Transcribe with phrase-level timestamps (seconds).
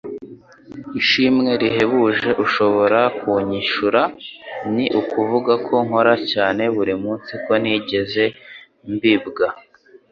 [0.99, 4.01] Ishimwe rihebuje ushobora kunyishura
[4.73, 8.23] ni ukuvuga ko nkora cyane buri munsi, ko ntigeze
[8.93, 9.47] mbibwa.”